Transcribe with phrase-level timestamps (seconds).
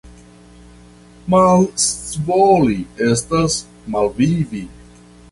[1.33, 2.77] Malscivoli
[3.09, 3.57] estas
[3.97, 4.63] malvivi.